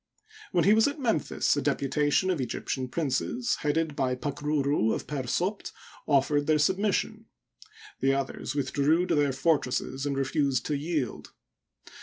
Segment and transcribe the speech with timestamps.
[0.51, 5.71] While he was at Memphis a deputation of Egyptian princes, headed by Pakruru of Per^Sopd,
[6.07, 7.25] offered their submission.
[7.99, 11.33] The others withdrew to their fortresses and refused to yield.